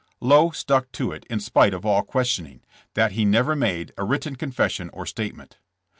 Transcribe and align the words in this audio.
Lowe 0.19 0.49
stuck 0.49 0.91
to 0.93 1.11
it 1.11 1.27
in 1.29 1.39
spite 1.39 1.75
of 1.75 1.85
all 1.85 2.01
questioning, 2.01 2.61
that 2.95 3.11
he 3.11 3.23
never 3.23 3.55
made 3.55 3.93
a 3.99 4.03
written 4.03 4.35
confession 4.35 4.89
or 4.93 5.05
statement. 5.05 5.57